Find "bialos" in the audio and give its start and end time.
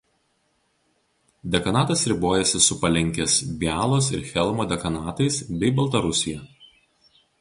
3.65-4.07